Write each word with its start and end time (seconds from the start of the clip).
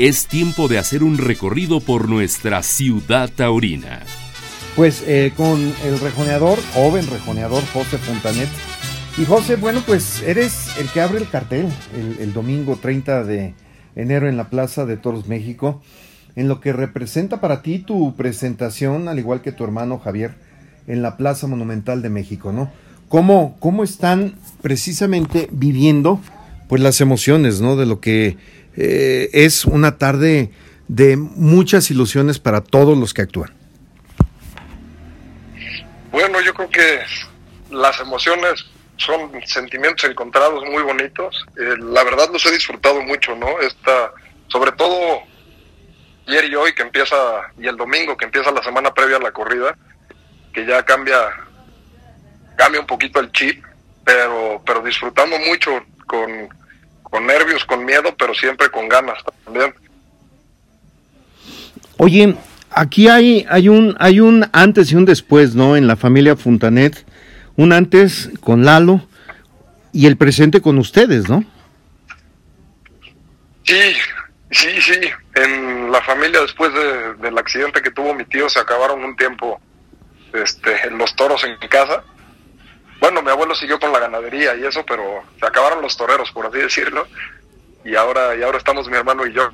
es 0.00 0.28
tiempo 0.28 0.66
de 0.66 0.78
hacer 0.78 1.04
un 1.04 1.18
recorrido 1.18 1.80
por 1.80 2.08
nuestra 2.08 2.62
ciudad 2.62 3.28
taurina. 3.28 4.00
Pues 4.74 5.04
eh, 5.06 5.34
con 5.36 5.60
el 5.84 6.00
rejoneador, 6.00 6.58
joven 6.72 7.06
rejoneador 7.06 7.62
José 7.74 7.98
Fontanet. 7.98 8.48
Y 9.18 9.26
José, 9.26 9.56
bueno, 9.56 9.82
pues 9.86 10.22
eres 10.22 10.70
el 10.78 10.88
que 10.88 11.02
abre 11.02 11.18
el 11.18 11.28
cartel 11.28 11.66
el, 11.94 12.16
el 12.18 12.32
domingo 12.32 12.78
30 12.80 13.24
de 13.24 13.52
enero 13.94 14.26
en 14.26 14.38
la 14.38 14.48
Plaza 14.48 14.86
de 14.86 14.96
Toros 14.96 15.28
México, 15.28 15.82
en 16.34 16.48
lo 16.48 16.62
que 16.62 16.72
representa 16.72 17.42
para 17.42 17.60
ti 17.60 17.80
tu 17.80 18.16
presentación, 18.16 19.06
al 19.06 19.18
igual 19.18 19.42
que 19.42 19.52
tu 19.52 19.64
hermano 19.64 19.98
Javier, 19.98 20.34
en 20.86 21.02
la 21.02 21.18
Plaza 21.18 21.46
Monumental 21.46 22.00
de 22.00 22.08
México, 22.08 22.52
¿no? 22.52 22.70
¿Cómo, 23.10 23.58
cómo 23.60 23.84
están 23.84 24.36
precisamente 24.62 25.50
viviendo 25.52 26.20
pues 26.70 26.80
las 26.80 27.00
emociones, 27.02 27.60
¿no? 27.60 27.74
De 27.74 27.84
lo 27.84 28.00
que 28.00 28.38
eh, 28.76 29.30
es 29.32 29.64
una 29.64 29.98
tarde 29.98 30.50
de 30.88 31.16
muchas 31.16 31.90
ilusiones 31.90 32.38
para 32.38 32.60
todos 32.60 32.96
los 32.96 33.14
que 33.14 33.22
actúan. 33.22 33.52
Bueno, 36.10 36.40
yo 36.40 36.52
creo 36.54 36.68
que 36.68 37.00
las 37.70 38.00
emociones 38.00 38.66
son 38.96 39.30
sentimientos 39.46 40.04
encontrados 40.04 40.64
muy 40.64 40.82
bonitos. 40.82 41.46
Eh, 41.56 41.76
la 41.78 42.04
verdad 42.04 42.28
los 42.32 42.44
he 42.46 42.52
disfrutado 42.52 43.00
mucho, 43.02 43.34
¿no? 43.36 43.58
Esta, 43.60 44.12
sobre 44.48 44.72
todo 44.72 45.22
ayer 46.26 46.44
y 46.50 46.54
hoy 46.54 46.72
que 46.74 46.82
empieza, 46.82 47.16
y 47.58 47.66
el 47.66 47.76
domingo 47.76 48.16
que 48.16 48.26
empieza 48.26 48.50
la 48.52 48.62
semana 48.62 48.92
previa 48.92 49.16
a 49.16 49.20
la 49.20 49.32
corrida, 49.32 49.76
que 50.52 50.66
ya 50.66 50.82
cambia, 50.84 51.16
cambia 52.56 52.80
un 52.80 52.86
poquito 52.86 53.20
el 53.20 53.32
chip, 53.32 53.64
pero, 54.04 54.62
pero 54.64 54.82
disfrutando 54.82 55.38
mucho 55.38 55.70
con, 56.06 56.48
con 57.10 57.26
nervios, 57.26 57.64
con 57.64 57.84
miedo, 57.84 58.14
pero 58.16 58.34
siempre 58.34 58.70
con 58.70 58.88
ganas 58.88 59.18
también. 59.44 59.74
Oye, 61.96 62.34
aquí 62.70 63.08
hay, 63.08 63.46
hay, 63.50 63.68
un, 63.68 63.96
hay 63.98 64.20
un 64.20 64.48
antes 64.52 64.90
y 64.92 64.94
un 64.94 65.04
después, 65.04 65.54
¿no? 65.54 65.76
En 65.76 65.86
la 65.86 65.96
familia 65.96 66.36
Fontanet. 66.36 67.04
Un 67.56 67.72
antes 67.72 68.30
con 68.40 68.64
Lalo 68.64 69.06
y 69.92 70.06
el 70.06 70.16
presente 70.16 70.62
con 70.62 70.78
ustedes, 70.78 71.28
¿no? 71.28 71.44
Sí, 73.64 73.92
sí, 74.50 74.80
sí. 74.80 75.00
En 75.34 75.92
la 75.92 76.00
familia, 76.02 76.40
después 76.40 76.72
de, 76.72 77.14
del 77.14 77.36
accidente 77.36 77.82
que 77.82 77.90
tuvo 77.90 78.14
mi 78.14 78.24
tío, 78.24 78.48
se 78.48 78.60
acabaron 78.60 79.04
un 79.04 79.16
tiempo 79.16 79.60
este, 80.32 80.90
los 80.90 81.14
toros 81.16 81.44
en 81.44 81.56
casa. 81.68 82.02
Bueno, 83.00 83.22
mi 83.22 83.30
abuelo 83.30 83.54
siguió 83.54 83.80
con 83.80 83.92
la 83.92 83.98
ganadería 83.98 84.54
y 84.56 84.64
eso, 84.64 84.84
pero 84.86 85.22
se 85.38 85.46
acabaron 85.46 85.80
los 85.80 85.96
toreros, 85.96 86.30
por 86.32 86.46
así 86.46 86.58
decirlo. 86.58 87.06
Y 87.84 87.96
ahora, 87.96 88.36
y 88.36 88.42
ahora 88.42 88.58
estamos 88.58 88.88
mi 88.88 88.96
hermano 88.96 89.26
y 89.26 89.32
yo. 89.32 89.50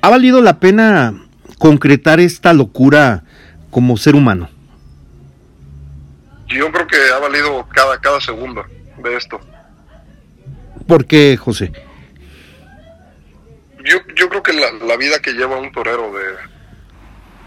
¿Ha 0.00 0.08
valido 0.08 0.40
la 0.40 0.60
pena 0.60 1.14
concretar 1.58 2.20
esta 2.20 2.52
locura 2.52 3.24
como 3.70 3.96
ser 3.96 4.14
humano? 4.14 4.48
Yo 6.46 6.70
creo 6.70 6.86
que 6.86 6.96
ha 7.12 7.18
valido 7.18 7.66
cada, 7.74 8.00
cada 8.00 8.20
segundo 8.20 8.64
de 9.02 9.16
esto. 9.16 9.40
¿Por 10.86 11.06
qué, 11.06 11.36
José? 11.36 11.72
Yo, 13.84 13.98
yo 14.14 14.28
creo 14.28 14.42
que 14.42 14.52
la, 14.52 14.70
la 14.86 14.96
vida 14.96 15.20
que 15.20 15.32
lleva 15.32 15.58
un 15.58 15.72
torero 15.72 16.12
de, 16.12 16.22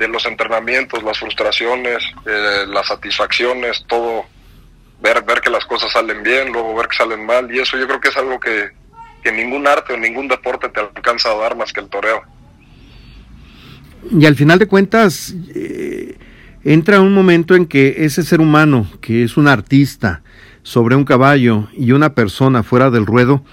de 0.02 0.08
los 0.08 0.26
entrenamientos, 0.26 1.04
las 1.04 1.20
frustraciones, 1.20 2.04
eh, 2.26 2.66
las 2.68 2.88
satisfacciones, 2.88 3.86
todo, 3.88 4.26
ver, 5.00 5.24
ver 5.24 5.42
que 5.42 5.52
las 5.52 5.64
cosas 5.66 5.92
salen 5.92 6.24
bien, 6.24 6.52
luego 6.52 6.74
ver 6.76 6.88
que 6.88 6.98
salen 6.98 7.24
mal, 7.24 7.54
y 7.54 7.60
eso 7.60 7.78
yo 7.78 7.86
creo 7.88 8.02
que 8.02 8.10
es 8.10 8.18
algo 8.18 8.40
que, 8.40 8.72
que 9.24 9.32
ningún 9.32 9.68
arte 9.68 9.94
o 9.94 9.98
ningún 9.98 10.28
deporte 10.28 10.70
te 10.70 10.80
alcanza 10.80 11.30
a 11.30 11.36
dar 11.36 11.56
más 11.56 11.72
que 11.72 11.82
el 11.82 11.90
toreo. 11.90 12.24
Y 14.10 14.26
al 14.26 14.36
final 14.36 14.58
de 14.58 14.68
cuentas, 14.68 15.36
eh, 15.54 16.18
entra 16.64 17.00
un 17.00 17.14
momento 17.14 17.54
en 17.54 17.68
que 17.68 17.98
ese 18.00 18.24
ser 18.24 18.42
humano, 18.42 18.88
que 19.02 19.24
es 19.24 19.38
un 19.38 19.48
artista 19.48 20.24
sobre 20.64 20.96
un 20.96 21.06
caballo 21.06 21.68
y 21.78 21.92
una 21.92 22.16
persona 22.16 22.64
fuera 22.64 22.90
del 22.90 23.06
ruedo, 23.06 23.44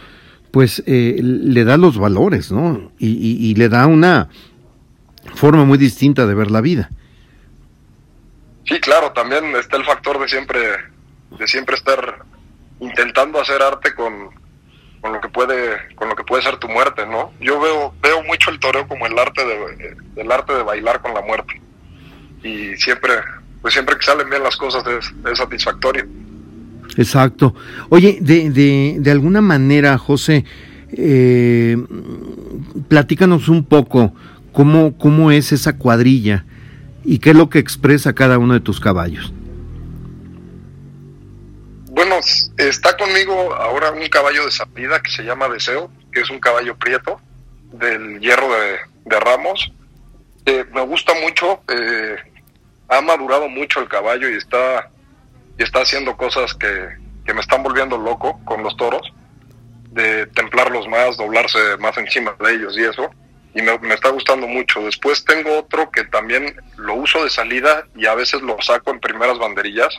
pues 0.50 0.82
eh, 0.86 1.20
le 1.22 1.64
da 1.64 1.76
los 1.76 1.98
valores, 1.98 2.50
¿no? 2.50 2.90
Y, 2.98 3.54
le 3.54 3.68
da 3.68 3.86
una 3.86 4.30
forma 5.34 5.64
muy 5.64 5.78
distinta 5.78 6.26
de 6.26 6.34
ver 6.34 6.50
la 6.50 6.60
vida. 6.60 6.90
Sí, 8.66 8.80
claro, 8.80 9.12
también 9.12 9.44
está 9.56 9.76
el 9.76 9.84
factor 9.84 10.20
de 10.20 10.28
siempre, 10.28 10.58
de 11.38 11.48
siempre 11.48 11.74
estar 11.76 12.22
intentando 12.80 13.40
hacer 13.40 13.62
arte 13.62 13.94
con, 13.94 14.12
con 15.00 15.12
lo 15.12 15.20
que 15.20 15.28
puede, 15.28 15.94
con 15.94 16.08
lo 16.08 16.14
que 16.14 16.24
puede 16.24 16.42
ser 16.42 16.56
tu 16.58 16.68
muerte, 16.68 17.06
¿no? 17.06 17.32
Yo 17.40 17.60
veo, 17.60 17.94
veo 18.02 18.22
mucho 18.24 18.50
el 18.50 18.60
toreo 18.60 18.86
como 18.86 19.06
el 19.06 19.18
arte 19.18 19.42
de, 19.44 19.96
el 20.16 20.30
arte 20.30 20.52
de 20.54 20.62
bailar 20.62 21.00
con 21.00 21.14
la 21.14 21.22
muerte 21.22 21.60
y 22.42 22.76
siempre, 22.76 23.12
pues 23.62 23.74
siempre 23.74 23.96
que 23.96 24.04
salen 24.04 24.28
bien 24.28 24.42
las 24.42 24.56
cosas 24.56 24.84
es, 24.86 25.12
es 25.30 25.38
satisfactorio. 25.38 26.06
Exacto. 26.96 27.54
Oye, 27.88 28.18
de, 28.20 28.50
de, 28.50 28.96
de 28.98 29.10
alguna 29.10 29.40
manera, 29.40 29.96
José, 29.98 30.44
eh, 30.92 31.76
platícanos 32.88 33.48
un 33.48 33.64
poco 33.64 34.14
cómo, 34.58 34.98
cómo 34.98 35.30
es 35.30 35.52
esa 35.52 35.78
cuadrilla 35.78 36.44
y 37.04 37.20
qué 37.20 37.30
es 37.30 37.36
lo 37.36 37.48
que 37.48 37.60
expresa 37.60 38.12
cada 38.12 38.38
uno 38.38 38.54
de 38.54 38.60
tus 38.60 38.80
caballos. 38.80 39.32
Bueno, 41.90 42.16
está 42.56 42.96
conmigo 42.96 43.54
ahora 43.54 43.92
un 43.92 44.04
caballo 44.08 44.44
de 44.44 44.50
salida 44.50 45.00
que 45.00 45.12
se 45.12 45.22
llama 45.22 45.48
Deseo, 45.48 45.92
que 46.10 46.22
es 46.22 46.30
un 46.30 46.40
caballo 46.40 46.76
prieto 46.76 47.20
del 47.70 48.18
hierro 48.18 48.48
de, 49.04 49.20
Ramos. 49.20 49.72
Eh, 50.44 50.64
me 50.74 50.80
gusta 50.80 51.12
mucho, 51.22 51.60
eh, 51.68 52.16
ha 52.88 53.00
madurado 53.00 53.48
mucho 53.48 53.78
el 53.78 53.88
caballo 53.88 54.28
y 54.28 54.34
está, 54.34 54.90
y 55.56 55.62
está 55.62 55.82
haciendo 55.82 56.16
cosas 56.16 56.52
que, 56.54 56.96
que 57.24 57.32
me 57.32 57.42
están 57.42 57.62
volviendo 57.62 57.96
loco 57.96 58.40
con 58.44 58.64
los 58.64 58.76
toros, 58.76 59.02
de 59.92 60.26
templarlos 60.26 60.88
más, 60.88 61.16
doblarse 61.16 61.76
más 61.78 61.96
encima 61.96 62.34
de 62.40 62.54
ellos 62.54 62.76
y 62.76 62.82
eso, 62.82 63.08
y 63.54 63.62
me, 63.62 63.94
está 63.94 64.10
gustando 64.10 64.46
mucho. 64.46 64.80
Después 64.82 65.24
tengo 65.24 65.58
otro 65.58 65.90
que 65.90 66.04
también 66.04 66.54
lo 66.76 66.94
uso 66.94 67.24
de 67.24 67.30
salida 67.30 67.86
y 67.96 68.06
a 68.06 68.14
veces 68.14 68.42
lo 68.42 68.60
saco 68.60 68.90
en 68.90 69.00
primeras 69.00 69.38
banderillas 69.38 69.94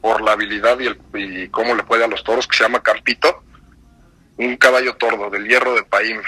por 0.00 0.20
la 0.22 0.32
habilidad 0.32 0.78
y, 0.80 0.86
el, 0.86 1.00
y 1.14 1.48
cómo 1.48 1.74
le 1.74 1.82
puede 1.82 2.04
a 2.04 2.08
los 2.08 2.24
toros, 2.24 2.46
que 2.46 2.56
se 2.56 2.64
llama 2.64 2.82
Carpito, 2.82 3.42
un 4.36 4.56
caballo 4.56 4.96
tordo 4.96 5.28
del 5.30 5.46
hierro 5.46 5.74
de 5.74 5.82
Paim. 5.82 6.20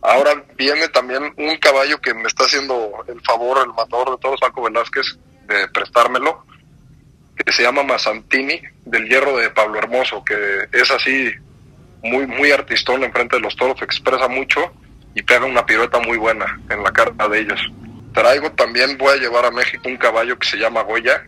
Ahora 0.00 0.44
viene 0.56 0.88
también 0.88 1.34
un 1.36 1.56
caballo 1.58 2.00
que 2.00 2.14
me 2.14 2.28
está 2.28 2.44
haciendo 2.44 3.04
el 3.08 3.20
favor, 3.22 3.58
el 3.58 3.74
matador 3.74 4.12
de 4.12 4.18
toros, 4.18 4.40
Paco 4.40 4.62
Velázquez, 4.62 5.18
de 5.46 5.68
prestármelo, 5.68 6.44
que 7.36 7.52
se 7.52 7.62
llama 7.62 7.82
Mazantini, 7.82 8.60
del 8.84 9.08
hierro 9.08 9.36
de 9.36 9.50
Pablo 9.50 9.78
Hermoso, 9.78 10.24
que 10.24 10.68
es 10.72 10.90
así 10.90 11.32
muy, 12.02 12.26
muy 12.26 12.52
artistón 12.52 13.02
enfrente 13.02 13.36
de 13.36 13.42
los 13.42 13.56
toros, 13.56 13.80
expresa 13.82 14.28
mucho 14.28 14.72
y 15.14 15.22
pega 15.22 15.46
una 15.46 15.66
pirueta 15.66 15.98
muy 16.00 16.16
buena 16.16 16.60
en 16.70 16.82
la 16.82 16.92
cara 16.92 17.28
de 17.28 17.40
ellos. 17.40 17.60
Traigo 18.12 18.50
también, 18.52 18.96
voy 18.98 19.14
a 19.14 19.20
llevar 19.20 19.44
a 19.44 19.50
México 19.50 19.82
un 19.86 19.96
caballo 19.96 20.38
que 20.38 20.46
se 20.46 20.56
llama 20.56 20.82
Goya, 20.82 21.24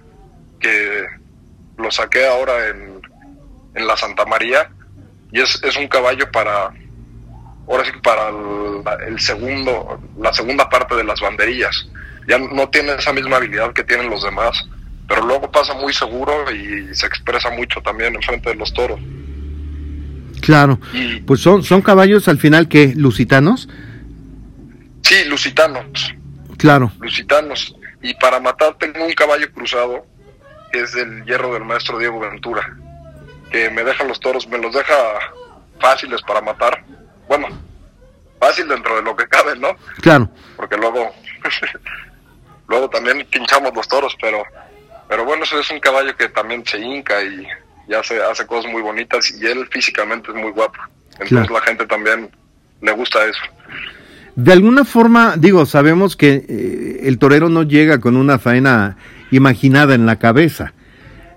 que 0.59 1.07
lo 1.77 1.91
saqué 1.91 2.27
ahora 2.27 2.69
en, 2.69 3.01
en 3.75 3.87
la 3.87 3.97
Santa 3.97 4.25
María, 4.25 4.71
y 5.33 5.41
es, 5.41 5.63
es 5.63 5.77
un 5.77 5.89
caballo 5.89 6.31
para, 6.31 6.73
ahora 7.69 7.85
sí 7.85 7.93
para 8.03 8.29
el, 8.29 8.83
el, 9.09 9.21
segundo, 9.21 10.01
la 10.19 10.33
segunda 10.33 10.69
parte 10.69 10.95
de 10.97 11.05
las 11.05 11.21
banderillas. 11.21 11.89
Ya 12.29 12.39
no 12.39 12.69
tiene 12.69 12.95
esa 12.95 13.13
misma 13.13 13.37
habilidad 13.37 13.73
que 13.73 13.85
tienen 13.85 14.11
los 14.11 14.23
demás, 14.23 14.69
pero 15.09 15.23
luego 15.23 15.51
pasa 15.51 15.75
muy 15.75 15.93
seguro 15.93 16.51
y 16.53 16.95
se 16.95 17.07
expresa 17.07 17.51
mucho 17.51 17.81
también 17.81 18.15
en 18.15 18.23
frente 18.23 18.51
de 18.51 18.57
los 18.57 18.73
toros. 18.73 19.01
Claro, 20.41 20.81
pues 21.27 21.41
son, 21.41 21.63
son 21.63 21.83
caballos 21.83 22.29
al 22.29 22.39
final 22.39 22.69
que 22.69 22.95
lusitanos. 22.95 23.69
Sí, 25.03 25.25
lusitanos. 25.27 26.15
Claro. 26.57 26.93
Lusitanos. 27.01 27.75
Y 28.03 28.15
para 28.15 28.41
matar 28.41 28.77
tengo 28.79 29.05
un 29.05 29.13
caballo 29.13 29.51
cruzado, 29.53 30.07
que 30.73 30.81
es 30.81 30.93
del 30.93 31.25
hierro 31.25 31.53
del 31.53 31.65
maestro 31.65 31.99
Diego 31.99 32.21
Ventura, 32.21 32.77
que 33.51 33.71
me 33.71 33.85
deja 33.85 34.05
los 34.05 34.21
toros, 34.21 34.49
me 34.49 34.59
los 34.59 34.75
deja 34.75 34.95
fáciles 35.81 36.23
para 36.23 36.41
matar. 36.41 36.85
Bueno, 37.29 37.49
fácil 38.39 38.69
dentro 38.69 38.97
de 38.97 39.03
lo 39.03 39.17
que 39.17 39.27
cabe, 39.27 39.59
¿no? 39.59 39.77
Claro. 40.01 40.31
Porque 40.57 40.77
luego, 40.77 41.13
luego 42.69 42.89
también 42.89 43.27
pinchamos 43.31 43.75
los 43.75 43.89
toros, 43.89 44.17
pero, 44.21 44.43
pero 45.09 45.25
bueno, 45.25 45.45
eso 45.45 45.59
es 45.59 45.71
un 45.71 45.81
caballo 45.81 46.17
que 46.17 46.29
también 46.29 46.65
se 46.65 46.79
hinca 46.79 47.23
y, 47.23 47.47
y 47.91 47.95
hace, 47.95 48.23
hace 48.23 48.47
cosas 48.47 48.71
muy 48.71 48.83
bonitas 48.83 49.35
y 49.37 49.45
él 49.47 49.67
físicamente 49.71 50.31
es 50.31 50.37
muy 50.37 50.53
guapo. 50.53 50.79
Entonces 51.13 51.49
claro. 51.49 51.55
la 51.55 51.61
gente 51.63 51.87
también 51.87 52.31
le 52.81 52.93
gusta 52.93 53.19
eso. 53.25 53.41
De 54.37 54.53
alguna 54.53 54.85
forma, 54.85 55.35
digo, 55.37 55.67
sabemos 55.67 56.17
que 56.17 56.45
eh, 56.49 57.01
el 57.03 57.19
torero 57.19 57.49
no 57.49 57.65
llega 57.65 57.99
con 58.01 58.17
una 58.17 58.39
faena 58.39 58.97
imaginada 59.33 59.95
en 59.95 60.07
la 60.07 60.17
cabeza. 60.17 60.73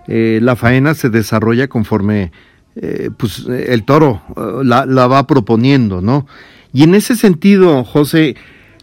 Eh, 0.08 0.40
la 0.42 0.56
faena 0.56 0.94
se 0.94 1.10
desarrolla 1.10 1.68
conforme 1.68 2.32
eh, 2.76 3.10
pues, 3.18 3.46
el 3.48 3.84
toro 3.84 4.22
la, 4.64 4.86
la, 4.86 5.08
va 5.08 5.26
proponiendo, 5.26 6.02
¿no? 6.02 6.28
Y 6.72 6.84
en 6.84 6.94
ese 6.94 7.16
sentido, 7.16 7.84
José, 7.84 8.36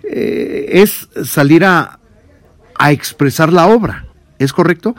es 0.03 1.09
salir 1.25 1.65
a, 1.65 1.99
a 2.79 2.93
expresar 2.93 3.53
la 3.53 3.67
obra, 3.67 4.07
¿es 4.39 4.53
correcto? 4.53 4.97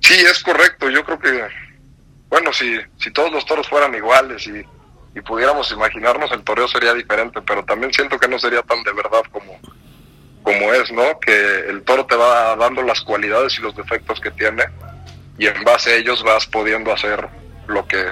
Sí, 0.00 0.14
es 0.30 0.42
correcto. 0.42 0.90
Yo 0.90 1.02
creo 1.04 1.18
que, 1.18 1.30
bueno, 2.34 2.52
si, 2.52 2.76
si 2.98 3.12
todos 3.12 3.30
los 3.30 3.46
toros 3.46 3.68
fueran 3.68 3.94
iguales 3.94 4.44
y, 4.48 4.64
y 5.16 5.20
pudiéramos 5.20 5.70
imaginarnos, 5.70 6.32
el 6.32 6.42
toreo 6.42 6.66
sería 6.66 6.92
diferente, 6.92 7.40
pero 7.46 7.64
también 7.64 7.92
siento 7.92 8.18
que 8.18 8.26
no 8.26 8.40
sería 8.40 8.60
tan 8.62 8.82
de 8.82 8.92
verdad 8.92 9.22
como, 9.30 9.56
como 10.42 10.72
es, 10.72 10.90
¿no? 10.90 11.20
Que 11.20 11.60
el 11.68 11.84
toro 11.84 12.06
te 12.06 12.16
va 12.16 12.56
dando 12.56 12.82
las 12.82 13.02
cualidades 13.02 13.56
y 13.56 13.62
los 13.62 13.76
defectos 13.76 14.18
que 14.18 14.32
tiene 14.32 14.64
y 15.38 15.46
en 15.46 15.62
base 15.62 15.92
a 15.92 15.94
ellos 15.94 16.24
vas 16.24 16.44
pudiendo 16.48 16.92
hacer 16.92 17.24
lo 17.68 17.86
que, 17.86 18.04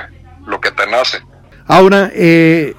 lo 0.46 0.60
que 0.60 0.70
te 0.70 0.86
nace. 0.86 1.20
Ahora, 1.66 2.08
eh, 2.14 2.76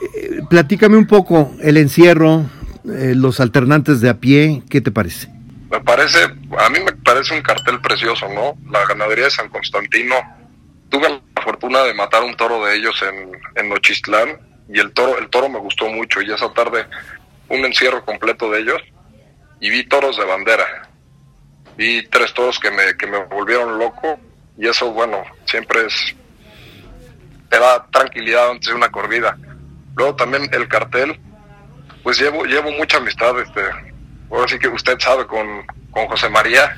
platícame 0.49 0.95
un 0.95 1.07
poco 1.07 1.51
el 1.61 1.75
encierro, 1.75 2.45
eh, 2.85 3.15
los 3.17 3.41
alternantes 3.41 3.99
de 3.99 4.09
a 4.09 4.13
pie, 4.13 4.63
¿qué 4.69 4.79
te 4.79 4.91
parece? 4.91 5.27
Me 5.69 5.81
parece, 5.81 6.23
a 6.23 6.69
mí 6.69 6.79
me 6.79 6.93
parece 7.03 7.35
un 7.35 7.41
cartel 7.41 7.81
precioso, 7.81 8.29
¿no? 8.29 8.57
La 8.71 8.85
ganadería 8.85 9.25
de 9.25 9.31
San 9.31 9.49
Constantino. 9.49 10.15
Tuve 10.87 11.22
fortuna 11.63 11.83
de 11.83 11.93
matar 11.93 12.23
un 12.23 12.35
toro 12.35 12.65
de 12.65 12.75
ellos 12.75 13.01
en, 13.03 13.31
en 13.55 13.69
Nochistlán 13.69 14.37
y 14.67 14.79
el 14.79 14.91
toro, 14.91 15.17
el 15.17 15.29
toro 15.29 15.47
me 15.47 15.59
gustó 15.59 15.87
mucho 15.87 16.21
y 16.21 16.29
esa 16.29 16.51
tarde 16.51 16.85
un 17.47 17.63
encierro 17.63 18.03
completo 18.03 18.51
de 18.51 18.59
ellos 18.59 18.81
y 19.61 19.69
vi 19.69 19.87
toros 19.87 20.17
de 20.17 20.25
bandera. 20.25 20.89
Vi 21.77 22.05
tres 22.09 22.33
toros 22.33 22.59
que 22.59 22.69
me, 22.69 22.97
que 22.97 23.07
me 23.07 23.17
volvieron 23.25 23.79
loco 23.79 24.19
y 24.57 24.67
eso, 24.67 24.91
bueno, 24.91 25.23
siempre 25.45 25.85
es, 25.85 26.13
te 27.49 27.57
da 27.57 27.87
tranquilidad 27.91 28.51
antes 28.51 28.67
de 28.67 28.75
una 28.75 28.91
corrida. 28.91 29.37
Luego 29.95 30.17
también 30.17 30.49
el 30.51 30.67
cartel, 30.67 31.17
pues 32.03 32.19
llevo, 32.19 32.43
llevo 32.43 32.71
mucha 32.71 32.97
amistad, 32.97 33.39
este, 33.39 33.61
ahora 34.29 34.49
sí 34.49 34.59
que 34.59 34.67
usted 34.67 34.99
sabe, 34.99 35.25
con, 35.27 35.65
con 35.91 36.07
José 36.07 36.27
María, 36.27 36.75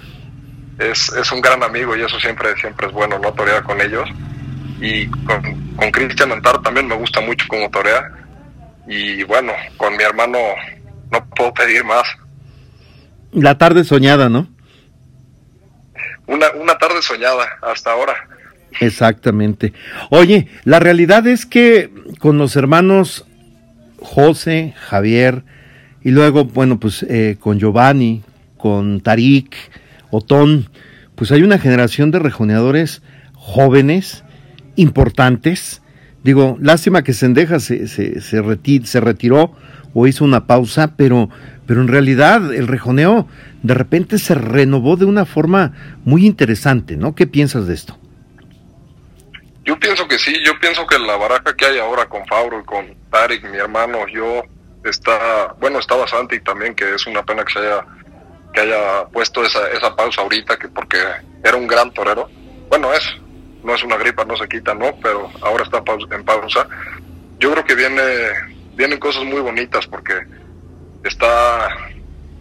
es, 0.78 1.10
es 1.10 1.32
un 1.32 1.42
gran 1.42 1.64
amigo 1.64 1.96
y 1.96 2.04
eso 2.04 2.20
siempre, 2.20 2.56
siempre 2.58 2.86
es 2.86 2.94
bueno, 2.94 3.18
¿no? 3.18 3.34
Torear 3.34 3.64
con 3.64 3.82
ellos. 3.82 4.08
Y 4.80 5.08
con, 5.08 5.76
con 5.76 5.92
Cristian 5.92 6.32
Antar 6.32 6.62
también 6.62 6.88
me 6.88 6.96
gusta 6.96 7.22
mucho 7.22 7.46
como 7.48 7.70
torea. 7.70 8.12
Y 8.88 9.24
bueno, 9.24 9.52
con 9.78 9.96
mi 9.96 10.04
hermano 10.04 10.38
no 11.12 11.26
puedo 11.30 11.54
pedir 11.54 11.84
más. 11.84 12.04
La 13.32 13.58
tarde 13.58 13.84
soñada, 13.84 14.30
¿no? 14.30 14.48
Una, 16.28 16.48
una 16.52 16.78
tarde 16.78 17.02
soñada 17.02 17.46
hasta 17.62 17.92
ahora. 17.92 18.14
Exactamente. 18.80 19.74
Oye, 20.10 20.48
la 20.64 20.80
realidad 20.80 21.26
es 21.28 21.46
que 21.46 21.90
con 22.20 22.38
los 22.38 22.56
hermanos 22.56 23.26
José, 24.00 24.74
Javier, 24.78 25.44
y 26.04 26.12
luego, 26.12 26.46
bueno, 26.46 26.80
pues 26.80 27.04
eh, 27.04 27.38
con 27.40 27.60
Giovanni, 27.60 28.24
con 28.58 29.02
Tarik, 29.02 29.56
Otón, 30.12 30.70
pues 31.16 31.32
hay 31.32 31.42
una 31.42 31.58
generación 31.58 32.12
de 32.12 32.20
rejoneadores 32.20 33.02
jóvenes, 33.34 34.24
importantes. 34.76 35.82
Digo, 36.24 36.58
lástima 36.60 37.04
que 37.04 37.14
Sendeja 37.14 37.60
se, 37.60 37.88
se, 37.88 38.22
se, 38.22 38.42
se 38.86 39.02
retiró 39.02 39.56
o 39.94 40.08
hizo 40.08 40.26
una 40.26 40.46
pausa, 40.46 40.96
pero, 40.98 41.30
pero 41.66 41.82
en 41.82 41.88
realidad 41.88 42.54
el 42.54 42.68
rejoneo 42.68 43.28
de 43.64 43.74
repente 43.74 44.20
se 44.20 44.36
renovó 44.36 44.98
de 44.98 45.06
una 45.06 45.26
forma 45.26 45.72
muy 46.04 46.26
interesante, 46.26 46.98
¿no? 46.98 47.16
¿Qué 47.16 47.26
piensas 47.26 47.66
de 47.66 47.74
esto? 47.74 47.98
Yo 49.64 49.80
pienso 49.80 50.08
que 50.08 50.20
sí, 50.20 50.36
yo 50.46 50.60
pienso 50.60 50.86
que 50.86 51.00
la 51.00 51.16
baraja 51.18 51.56
que 51.56 51.66
hay 51.66 51.80
ahora 51.80 52.06
con 52.08 52.26
Fabro 52.28 52.60
y 52.60 52.66
con 52.66 52.94
Tarik, 53.10 53.50
mi 53.50 53.58
hermano, 53.58 54.06
yo, 54.14 54.44
está, 54.84 55.56
bueno, 55.60 55.80
estaba 55.80 56.08
Santi 56.08 56.40
también, 56.42 56.76
que 56.76 56.94
es 56.94 57.08
una 57.08 57.24
pena 57.24 57.44
que 57.44 57.54
se 57.54 57.60
haya, 57.60 57.86
que 58.54 58.62
haya 58.62 59.06
puesto 59.12 59.44
esa, 59.44 59.68
esa 59.72 59.96
pausa 59.96 60.22
ahorita, 60.22 60.58
que 60.58 60.68
porque 60.68 60.98
era 61.44 61.58
un 61.58 61.66
gran 61.66 61.92
torero. 61.94 62.30
Bueno, 62.70 62.94
es, 62.94 63.04
no 63.66 63.74
es 63.74 63.84
una 63.84 63.98
gripa, 63.98 64.24
no 64.24 64.38
se 64.38 64.48
quita, 64.48 64.76
¿no? 64.76 64.96
Pero 65.02 65.30
ahora 65.42 65.64
está 65.64 65.84
en 66.12 66.24
pausa. 66.24 66.68
Yo 67.40 67.52
creo 67.52 67.66
que 67.66 67.76
viene, 67.76 68.02
vienen 68.76 69.00
cosas 69.00 69.24
muy 69.26 69.42
bonitas 69.42 69.88
porque 69.88 70.14
está, 71.04 71.68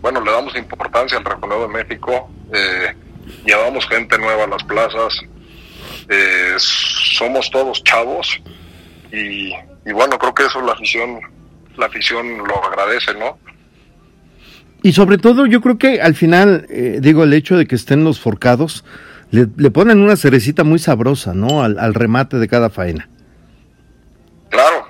bueno, 0.03 0.21
le 0.21 0.31
damos 0.31 0.55
importancia 0.55 1.17
al 1.17 1.25
rejoneo 1.25 1.63
de 1.63 1.69
México, 1.69 2.31
eh, 2.53 2.95
llevamos 3.47 3.89
gente 3.89 4.19
nueva 4.19 4.45
a 4.45 4.49
las 4.49 4.63
plazas, 4.65 5.15
eh, 6.11 6.55
somos 6.59 7.51
todos 7.51 7.83
chavos 7.85 8.41
y, 9.11 9.53
y, 9.87 9.93
bueno, 9.93 10.19
creo 10.19 10.35
que 10.35 10.45
eso 10.45 10.61
la 10.61 10.73
afición, 10.73 11.21
la 11.79 11.87
afición 11.87 12.39
lo 12.39 12.65
agradece, 12.65 13.15
¿no? 13.15 13.39
Y 14.83 14.93
sobre 14.93 15.17
todo 15.17 15.47
yo 15.47 15.63
creo 15.63 15.79
que 15.79 16.03
al 16.03 16.15
final, 16.15 16.67
eh, 16.69 16.99
digo, 17.01 17.25
el 17.25 17.33
hecho 17.33 17.57
de 17.57 17.67
que 17.67 17.75
estén 17.75 18.05
los 18.05 18.21
forcados, 18.21 18.85
le, 19.31 19.49
le 19.57 19.71
ponen 19.71 20.01
una 20.01 20.17
cerecita 20.17 20.65
muy 20.65 20.79
sabrosa, 20.79 21.35
¿no? 21.35 21.63
Al, 21.63 21.79
al, 21.79 21.95
remate 21.95 22.39
de 22.39 22.49
cada 22.49 22.71
faena. 22.71 23.09
Claro, 24.51 24.89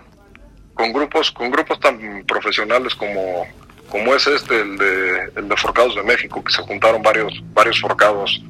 con 0.75 0.92
grupos, 0.92 1.31
con 1.31 1.50
grupos 1.50 1.81
tan 1.81 1.98
profesionales 2.26 2.94
como, 2.94 3.46
como 3.88 4.14
es 4.14 4.26
este, 4.26 4.60
el 4.60 4.76
de, 4.76 5.32
el 5.36 5.48
de 5.48 5.56
Forcados 5.56 5.94
de 5.94 6.02
México, 6.02 6.42
que 6.42 6.52
se 6.52 6.62
juntaron 6.62 7.02
varios, 7.02 7.32
varios 7.52 7.81
forcados, 7.81 8.42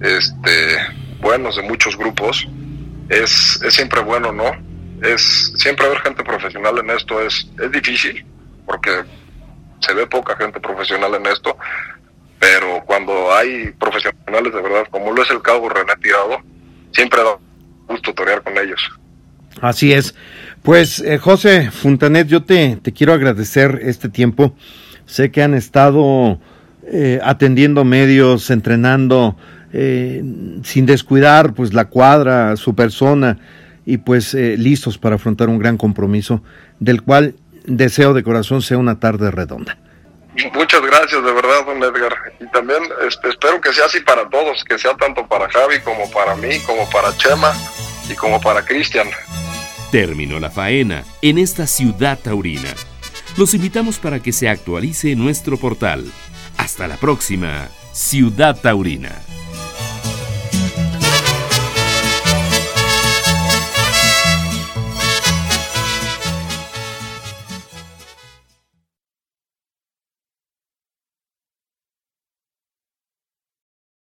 este, 0.00 0.78
buenos 1.20 1.56
de 1.56 1.62
muchos 1.62 1.96
grupos, 1.96 2.46
es, 3.08 3.60
es 3.62 3.74
siempre 3.74 4.00
bueno, 4.00 4.32
¿no? 4.32 4.44
Es 5.02 5.52
siempre 5.56 5.86
haber 5.86 6.00
gente 6.00 6.22
profesional 6.22 6.78
en 6.78 6.90
esto 6.90 7.20
es, 7.20 7.48
es 7.60 7.70
difícil, 7.70 8.24
porque 8.64 9.02
se 9.80 9.94
ve 9.94 10.06
poca 10.06 10.36
gente 10.36 10.60
profesional 10.60 11.14
en 11.14 11.26
esto, 11.26 11.56
cuando 12.94 13.34
hay 13.34 13.72
profesionales 13.72 14.54
de 14.54 14.62
verdad, 14.62 14.86
como 14.88 15.10
lo 15.10 15.20
es 15.22 15.30
el 15.30 15.42
cabo 15.42 15.68
René 15.68 15.94
Tirado, 16.00 16.38
siempre 16.92 17.20
da 17.24 17.36
gusto 17.88 18.14
torear 18.14 18.40
con 18.42 18.56
ellos. 18.56 18.80
Así 19.60 19.92
es. 19.92 20.14
Pues 20.62 21.00
eh, 21.00 21.18
José 21.18 21.72
Funtanet, 21.72 22.28
yo 22.28 22.44
te, 22.44 22.76
te, 22.76 22.92
quiero 22.92 23.12
agradecer 23.12 23.80
este 23.82 24.08
tiempo. 24.08 24.54
Sé 25.06 25.32
que 25.32 25.42
han 25.42 25.54
estado 25.54 26.38
eh, 26.86 27.18
atendiendo 27.22 27.84
medios, 27.84 28.50
entrenando, 28.50 29.36
eh, 29.72 30.22
sin 30.62 30.86
descuidar 30.86 31.52
pues 31.52 31.74
la 31.74 31.86
cuadra, 31.86 32.56
su 32.56 32.76
persona 32.76 33.38
y 33.84 33.96
pues 33.98 34.34
eh, 34.34 34.56
listos 34.56 34.98
para 34.98 35.16
afrontar 35.16 35.48
un 35.48 35.58
gran 35.58 35.76
compromiso 35.76 36.44
del 36.78 37.02
cual 37.02 37.34
deseo 37.66 38.14
de 38.14 38.22
corazón 38.22 38.62
sea 38.62 38.78
una 38.78 39.00
tarde 39.00 39.32
redonda. 39.32 39.78
Muchas 40.52 40.82
gracias 40.82 41.22
de 41.22 41.32
verdad, 41.32 41.64
don 41.64 41.82
Edgar. 41.82 42.14
Y 42.40 42.46
también 42.50 42.82
este, 43.06 43.28
espero 43.28 43.60
que 43.60 43.72
sea 43.72 43.86
así 43.86 44.00
para 44.00 44.28
todos, 44.28 44.64
que 44.64 44.78
sea 44.78 44.96
tanto 44.96 45.26
para 45.26 45.48
Javi 45.48 45.80
como 45.80 46.10
para 46.10 46.34
mí, 46.34 46.58
como 46.60 46.88
para 46.90 47.16
Chema 47.16 47.52
y 48.08 48.14
como 48.14 48.40
para 48.40 48.64
Cristian. 48.64 49.08
Terminó 49.90 50.40
la 50.40 50.50
faena 50.50 51.04
en 51.22 51.38
esta 51.38 51.66
ciudad 51.66 52.18
taurina. 52.18 52.74
Los 53.36 53.54
invitamos 53.54 53.98
para 53.98 54.20
que 54.20 54.32
se 54.32 54.48
actualice 54.48 55.14
nuestro 55.14 55.56
portal. 55.56 56.04
Hasta 56.56 56.88
la 56.88 56.96
próxima, 56.96 57.68
Ciudad 57.92 58.60
Taurina. 58.60 59.12